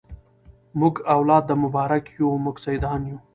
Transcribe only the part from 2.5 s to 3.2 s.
سیدان یو